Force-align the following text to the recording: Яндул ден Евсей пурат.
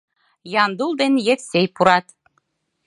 Яндул 0.63 0.91
ден 1.01 1.13
Евсей 1.33 1.67
пурат. 1.75 2.05